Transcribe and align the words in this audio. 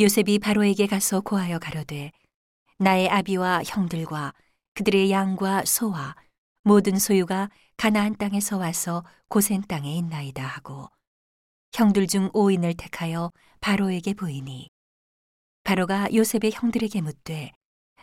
요셉이 0.00 0.40
바로에게 0.40 0.88
가서 0.88 1.20
고하여 1.20 1.60
가로되 1.60 2.10
나의 2.78 3.08
아비와 3.08 3.62
형들과 3.64 4.32
그들의 4.74 5.12
양과 5.12 5.64
소와 5.66 6.16
모든 6.64 6.98
소유가 6.98 7.48
가나안 7.76 8.16
땅에서 8.16 8.58
와서 8.58 9.04
고센 9.28 9.62
땅에 9.62 9.94
있나이다 9.94 10.44
하고 10.44 10.88
형들 11.72 12.08
중 12.08 12.28
5인을 12.32 12.76
택하여 12.76 13.30
바로에게 13.60 14.14
보이니. 14.14 14.68
바로가 15.62 16.12
요셉의 16.12 16.50
형들에게 16.52 17.00
묻되 17.00 17.52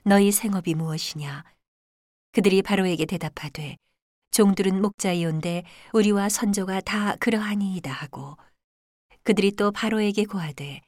너희 0.06 0.32
생업이 0.32 0.76
무엇이냐? 0.76 1.44
그들이 2.32 2.62
바로에게 2.62 3.06
대답하되 3.06 3.76
종들은 4.32 4.82
목자이온데 4.82 5.64
우리와 5.92 6.30
선조가 6.30 6.82
다 6.82 7.18
그러하니이다 7.18 7.92
하고 7.92 8.38
그들이 9.24 9.52
또 9.58 9.72
바로에게 9.72 10.24
고하되 10.24 10.80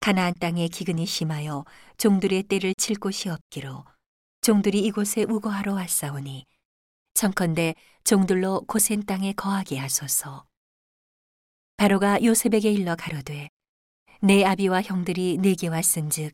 가나안 0.00 0.34
땅에 0.34 0.68
기근이 0.68 1.06
심하여 1.06 1.64
종들의 1.96 2.44
때를 2.44 2.74
칠 2.78 2.96
곳이 2.96 3.28
없기로 3.28 3.84
종들이 4.40 4.80
이곳에 4.80 5.24
우거하러 5.24 5.74
왔사오니 5.74 6.46
청컨대 7.14 7.74
종들로 8.04 8.62
고센 8.66 9.04
땅에 9.04 9.32
거하게 9.32 9.76
하소서. 9.76 10.46
바로가 11.76 12.22
요셉에게 12.22 12.72
일러 12.72 12.94
가로되 12.94 13.48
내 14.20 14.44
아비와 14.44 14.82
형들이 14.82 15.38
내게 15.38 15.68
왔은즉 15.68 16.32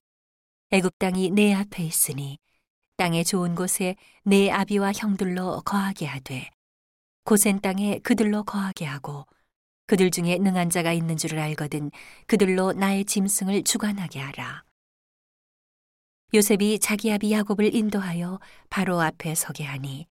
애굽 0.71 0.99
땅이 0.99 1.31
내 1.31 1.55
앞에 1.55 1.83
있으니 1.85 2.39
땅의 2.97 3.25
좋은 3.25 3.55
곳에 3.55 3.97
내 4.25 4.51
아비와 4.51 4.93
형들로 4.95 5.63
거하게 5.63 6.07
하되 6.07 6.51
고센 7.25 7.61
땅에 7.61 7.99
그들로 7.99 8.45
거하게 8.45 8.85
하고 8.85 9.27
그들 9.87 10.11
중에 10.11 10.39
능한 10.39 10.71
자가 10.71 10.93
있는 10.93 11.17
줄을 11.17 11.39
알거든 11.39 11.91
그들로 12.27 12.73
나의 12.73 13.05
짐승을 13.05 13.65
주관하게 13.65 14.21
하라. 14.21 14.65
요셉이 16.33 16.79
자기 16.79 17.13
아비 17.13 17.33
야곱을 17.33 17.75
인도하여 17.75 18.41
바로 18.71 19.01
앞에 19.01 19.35
서게 19.35 19.65
하니 19.65 20.07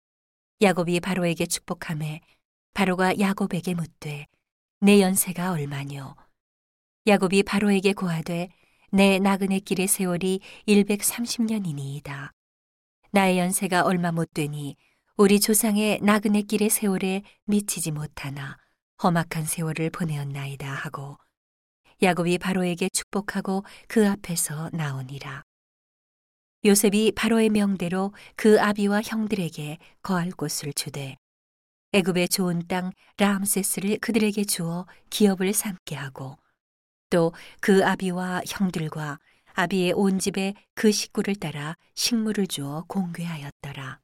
야곱이 0.60 1.00
바로에게 1.00 1.46
축복함에 1.46 2.20
바로가 2.74 3.18
야곱에게 3.18 3.74
묻되 3.74 4.26
내 4.80 5.00
연세가 5.00 5.52
얼마뇨 5.52 6.14
야곱이 7.06 7.44
바로에게 7.44 7.94
고하되 7.94 8.48
내 8.92 9.18
나그네 9.18 9.60
길의 9.60 9.86
세월이 9.86 10.40
130년이니이다. 10.66 12.32
나의 13.12 13.38
연세가 13.38 13.84
얼마 13.84 14.12
못 14.12 14.34
되니 14.34 14.76
우리 15.16 15.40
조상의 15.40 16.00
나그네 16.02 16.42
길의 16.42 16.70
세월에 16.70 17.22
미치지 17.44 17.92
못하나 17.92 18.58
험악한 19.02 19.44
세월을 19.46 19.90
보내었나이다 19.90 20.72
하고 20.72 21.16
야곱이 22.02 22.38
바로에게 22.38 22.88
축복하고 22.92 23.64
그 23.88 24.08
앞에서 24.08 24.70
나오니라. 24.72 25.42
요셉이 26.64 27.12
바로의 27.12 27.50
명대로 27.50 28.12
그 28.36 28.60
아비와 28.60 29.02
형들에게 29.02 29.78
거할 30.02 30.30
곳을 30.30 30.72
주되 30.72 31.16
애굽의 31.92 32.28
좋은 32.28 32.66
땅 32.68 32.92
라암세스를 33.18 33.98
그들에게 33.98 34.44
주어 34.44 34.86
기업을 35.10 35.52
삼게 35.52 35.96
하고 35.96 36.36
또 37.10 37.32
그 37.60 37.84
아비와 37.84 38.42
형들과 38.46 39.18
아비의 39.54 39.92
온 39.94 40.18
집에 40.18 40.54
그 40.74 40.92
식구를 40.92 41.34
따라 41.34 41.76
식물을 41.94 42.46
주어 42.46 42.84
공개하였더라. 42.86 44.00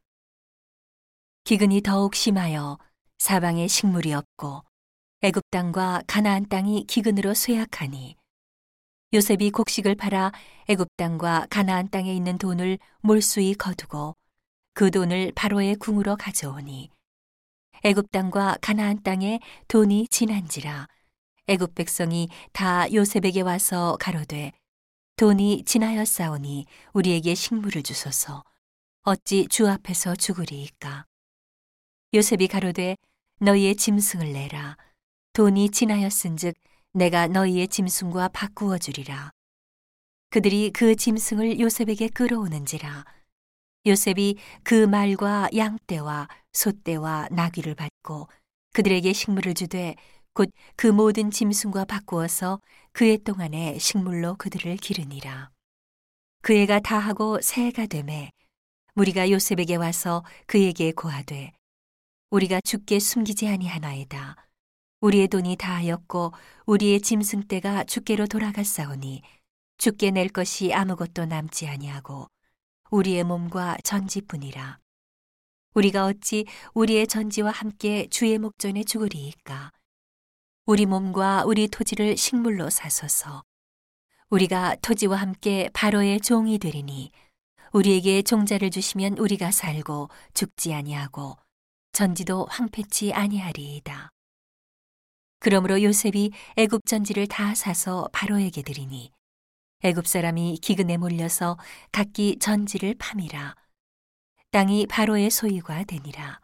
기근이 1.44 1.83
더욱 1.83 2.14
심하여 2.14 2.78
사방에 3.19 3.69
식물이 3.69 4.12
없고 4.12 4.66
애굽 5.27 5.42
땅과 5.50 6.05
가나안 6.06 6.48
땅이 6.48 6.84
기근으로 6.86 7.34
쇠약하니 7.34 8.14
요셉이 9.12 9.50
곡식을 9.50 9.96
팔아 9.96 10.30
애굽 10.69 10.86
땅과 10.96 11.48
가나안 11.50 11.91
땅에 11.91 12.14
있는 12.14 12.38
돈을 12.38 12.78
몰수히 13.00 13.54
거두고 13.54 14.14
그 14.72 14.92
돈을 14.92 15.32
바로의 15.34 15.74
궁으로 15.80 16.14
가져오니 16.14 16.92
애굽 17.82 18.12
땅과 18.12 18.59
가나안 18.60 19.03
땅에 19.03 19.41
돈이 19.66 20.06
지난지라 20.12 20.87
애굽 21.48 21.75
백성이 21.75 22.28
다 22.53 22.87
요셉에게 22.93 23.41
와서 23.41 23.97
가로되 23.98 24.53
돈이 25.16 25.64
지나였사오니 25.64 26.66
우리에게 26.93 27.34
식물을 27.34 27.82
주소서. 27.82 28.44
어찌 29.03 29.48
주 29.48 29.69
앞에서 29.69 30.14
죽으리이까? 30.14 31.04
요셉이 32.14 32.47
가로되 32.47 32.97
너희의 33.41 33.75
짐승을 33.75 34.32
내라 34.32 34.76
돈이 35.36 35.69
지나였은즉 35.69 36.54
내가 36.94 37.26
너희의 37.26 37.69
짐승과 37.69 38.28
바꾸어 38.28 38.78
주리라 38.78 39.32
그들이 40.30 40.70
그 40.70 40.97
짐승을 40.97 41.60
요셉에게 41.60 42.08
끌어오는지라 42.08 43.04
요셉이 43.86 44.38
그 44.64 44.86
말과 44.86 45.50
양떼와 45.54 46.28
소떼와 46.54 47.28
나귀를 47.32 47.75
받고 47.75 48.28
그들에게 48.72 49.12
식물을 49.12 49.52
주되 49.52 49.94
곧 50.32 50.48
그 50.75 50.86
모든 50.86 51.30
짐승과 51.30 51.84
바꾸어서 51.84 52.62
그해 52.92 53.19
동안에 53.19 53.78
식물로 53.78 54.36
그들을 54.36 54.75
기르니라. 54.78 55.50
그 56.41 56.56
해가 56.56 56.80
다하고 56.80 57.42
새해가 57.42 57.84
되매 57.86 58.30
우리가 58.94 59.30
요셉에게 59.30 59.76
와서 59.76 60.25
그에게 60.46 60.92
고하되 60.92 61.52
우리가 62.30 62.62
죽게 62.64 63.00
숨기지 63.00 63.48
아니하나이다. 63.48 64.45
우리의 65.06 65.28
돈이 65.28 65.55
다하였고 65.55 66.33
우리의 66.67 67.00
짐승 67.00 67.47
떼가 67.47 67.84
죽게로 67.84 68.27
돌아갔사오니 68.27 69.22
죽게 69.78 70.11
낼 70.11 70.28
것이 70.28 70.75
아무것도 70.75 71.27
남지 71.27 71.69
아니하고 71.69 72.27
우리의 72.91 73.22
몸과 73.22 73.77
전지뿐이라. 73.84 74.81
우리가 75.75 76.06
어찌 76.06 76.44
우리의 76.75 77.06
전지와 77.06 77.53
함께 77.53 78.09
주의 78.11 78.37
목전에 78.37 78.83
죽으리이까? 78.83 79.71
우리 80.65 80.87
몸과 80.87 81.44
우리 81.44 81.69
토지를 81.69 82.17
식물로 82.17 82.69
사소서. 82.69 83.44
우리가 84.31 84.75
토지와 84.83 85.19
함께 85.19 85.71
바로의 85.73 86.21
종이 86.21 86.59
되리니 86.59 87.12
우리에게 87.73 88.23
종자를 88.23 88.71
주시면 88.71 89.19
우리가 89.19 89.53
살고 89.53 90.09
죽지 90.34 90.75
아니하고 90.75 91.37
전지도 91.93 92.47
황폐치 92.50 93.12
아니하리이다. 93.12 94.11
그러므로 95.46 95.80
요셉이 95.80 96.32
애굽 96.56 96.86
전지를 96.86 97.28
다 97.28 97.54
사서 97.54 98.08
바로에게 98.12 98.62
드리니 98.62 99.12
애굽 99.84 100.08
사람이 100.08 100.58
기근에 100.60 100.96
몰려서 100.96 101.56
각기 101.92 102.36
전지를 102.40 102.96
파미라. 102.98 103.54
땅이 104.50 104.88
바로의 104.88 105.30
소유가 105.30 105.84
되니라. 105.84 106.40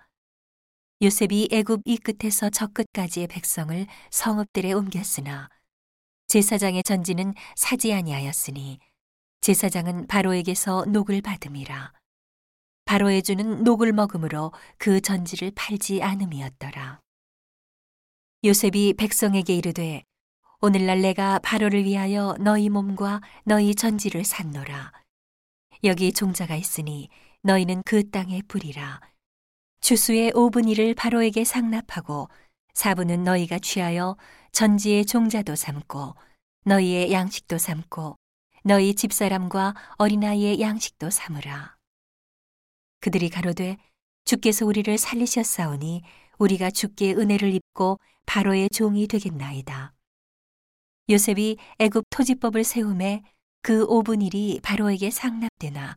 요셉이 1.03 1.49
애굽 1.51 1.83
이 1.85 1.99
끝에서 1.99 2.49
저 2.49 2.69
끝까지의 2.69 3.27
백성을 3.27 3.89
성읍들에 4.13 4.73
옮겼으나 4.73 5.49
제사장의 6.29 6.85
전지는 6.85 7.35
사지 7.57 7.93
아니하였으니 7.93 8.79
제사장은 9.41 10.07
바로에게서 10.07 10.85
녹을 10.85 11.23
받음이라. 11.23 11.93
바로에 12.85 13.21
주는 13.21 13.65
녹을 13.65 13.93
먹음으로 13.95 14.53
그 14.79 15.01
전지를 15.01 15.51
팔지 15.57 16.05
않음이었더라 16.05 17.03
요셉이 18.45 18.95
백성에게 18.95 19.55
이르되 19.55 20.03
오늘날 20.61 21.01
내가 21.01 21.39
바로를 21.39 21.85
위하여 21.85 22.35
너희 22.41 22.69
몸과 22.69 23.21
너희 23.45 23.75
전지를 23.75 24.25
샀노라 24.25 24.93
여기 25.85 26.13
종자가 26.13 26.57
있으니 26.57 27.09
너희는 27.43 27.83
그 27.85 28.11
땅에 28.11 28.43
뿌리라 28.49 29.01
주수의 29.81 30.33
5분 30.33 30.67
1을 30.73 30.97
바로에게 30.97 31.45
상납하고 31.45 32.29
4분은 32.75 33.21
너희가 33.21 33.61
취하여 33.61 34.17
전지의 34.51 35.07
종자도 35.07 35.55
삼고 35.55 36.15
너희의 36.65 37.13
양식도 37.13 37.59
삼고 37.59 38.17
너희 38.65 38.95
집사람과 38.95 39.75
어린아이의 39.99 40.61
양식도 40.61 41.11
삼으라. 41.11 41.77
그들이 43.01 43.29
가로되 43.29 43.77
주께서 44.25 44.65
우리를 44.65 44.97
살리셨사오니 44.97 46.03
우리가 46.43 46.71
주께 46.71 47.13
은혜를 47.15 47.55
입고 47.55 48.01
바로의 48.27 48.69
종이 48.71 49.07
되겠나이다. 49.07 49.95
요셉이 51.09 51.57
애굽 51.79 52.07
토지법을 52.11 52.65
세움에 52.65 53.23
그 53.63 53.87
5분 53.87 54.29
1이 54.29 54.61
바로에게 54.63 55.11
상납되나 55.11 55.97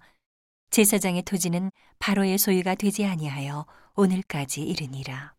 제사장의 0.70 1.24
토지는 1.24 1.72
바로의 2.00 2.38
소유가 2.38 2.76
되지 2.76 3.06
아니하여 3.06 3.66
오늘까지 3.96 4.62
이르니라. 4.62 5.34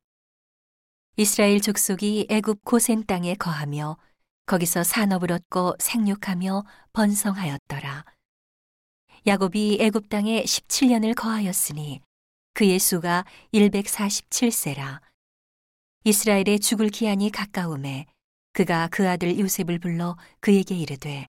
이스라엘 1.16 1.60
족속이 1.60 2.26
애굽 2.28 2.64
고센 2.64 3.04
땅에 3.06 3.34
거하며 3.34 3.96
거기서 4.46 4.82
산업을 4.82 5.30
얻고 5.32 5.76
생육하며 5.78 6.64
번성하였더라. 6.92 8.04
야곱이 9.26 9.78
애굽 9.80 10.08
땅에 10.08 10.42
17년을 10.42 11.14
거하였으니 11.14 12.00
그의 12.56 12.78
수가 12.78 13.26
147세라. 13.52 15.02
이스라엘의 16.04 16.58
죽을 16.58 16.88
기한이 16.88 17.30
가까움에 17.30 18.06
그가 18.54 18.88
그 18.90 19.06
아들 19.06 19.38
요셉을 19.38 19.78
불러 19.78 20.16
그에게 20.40 20.74
이르되 20.74 21.26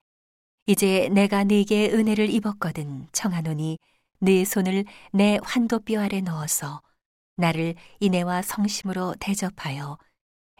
이제 0.67 1.09
내가 1.11 1.43
네게 1.43 1.91
은혜를 1.91 2.29
입었거든 2.29 3.09
청하노니 3.11 3.77
네 4.19 4.45
손을 4.45 4.85
내 5.11 5.37
환도뼈 5.43 5.99
아래 5.99 6.21
넣어서 6.21 6.81
나를 7.35 7.75
인애와 7.99 8.41
성심으로 8.41 9.15
대접하여 9.19 9.97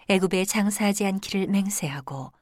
애굽에 0.10 0.44
장사하지 0.44 1.06
않기를 1.06 1.48
맹세하고 1.48 2.34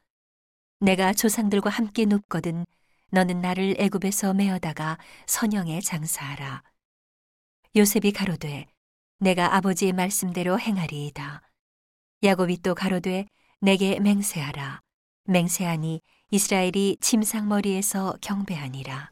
내가 0.80 1.12
조상들과 1.12 1.70
함께 1.70 2.06
눕거든 2.06 2.66
너는 3.12 3.40
나를 3.40 3.76
애굽에서 3.78 4.34
메어다가 4.34 4.98
선영에 5.28 5.80
장사하라 5.80 6.64
요셉이 7.76 8.12
가로되 8.12 8.66
내가 9.18 9.54
아버지의 9.54 9.92
말씀대로 9.92 10.58
행하리이다. 10.58 11.42
야곱이 12.22 12.62
또 12.62 12.74
가로되 12.74 13.26
내게 13.60 14.00
맹세하라. 14.00 14.80
맹세하니 15.24 16.00
이스라엘이 16.30 16.96
침상머리에서 17.02 18.16
경배하니라 18.22 19.10